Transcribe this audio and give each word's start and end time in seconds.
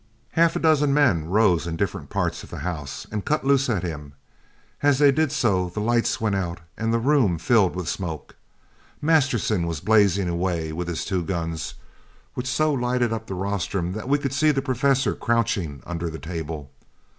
Half 0.31 0.55
a 0.55 0.59
dozen 0.59 0.95
men 0.95 1.25
rose 1.29 1.67
in 1.67 1.75
different 1.75 2.09
parts 2.09 2.41
of 2.41 2.49
the 2.49 2.57
house 2.65 3.05
and 3.11 3.23
cut 3.23 3.45
loose 3.45 3.69
at 3.69 3.83
him, 3.83 4.13
and 4.81 4.89
as 4.89 4.97
they 4.97 5.11
did 5.11 5.31
so 5.31 5.69
the 5.69 5.79
lights 5.79 6.19
went 6.19 6.33
out 6.33 6.59
and 6.75 6.91
the 6.91 6.97
room 6.97 7.37
filled 7.37 7.75
with 7.75 7.87
smoke. 7.87 8.35
Masterson 8.99 9.67
was 9.67 9.79
blazing 9.79 10.27
away 10.27 10.71
with 10.71 10.91
two 11.05 11.23
guns, 11.23 11.75
which 12.33 12.47
so 12.47 12.73
lighted 12.73 13.13
up 13.13 13.27
the 13.27 13.35
rostrum 13.35 13.91
that 13.93 14.09
we 14.09 14.17
could 14.17 14.33
see 14.33 14.49
the 14.49 14.59
professor 14.63 15.13
crouching 15.13 15.83
under 15.85 16.09
the 16.09 16.17
table. 16.17 16.71